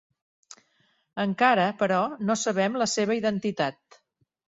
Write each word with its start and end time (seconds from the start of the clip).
Encara, 1.23 1.67
però, 1.81 1.99
no 2.29 2.37
sabem 2.45 2.79
la 2.83 2.87
seva 2.95 3.19
identitat. 3.21 4.01